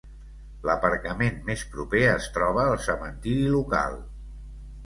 [0.69, 4.03] L'aparcament més proper es troba al cementiri local.